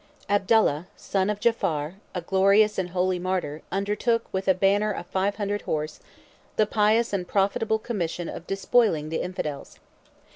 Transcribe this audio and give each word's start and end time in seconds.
Abdallah, 0.27 0.87
the 0.95 0.99
son 0.99 1.29
of 1.29 1.39
Jaafar, 1.39 1.93
a 2.15 2.21
glorious 2.21 2.79
and 2.79 2.89
holy 2.89 3.19
martyr, 3.19 3.61
undertook, 3.71 4.25
with 4.31 4.47
a 4.47 4.55
banner 4.55 4.91
of 4.91 5.05
five 5.05 5.35
hundred 5.35 5.61
horse, 5.61 5.99
the 6.55 6.65
pious 6.65 7.13
and 7.13 7.27
profitable 7.27 7.77
commission 7.77 8.27
of 8.27 8.47
despoiling 8.47 9.09
the 9.09 9.21
infidels. 9.21 9.77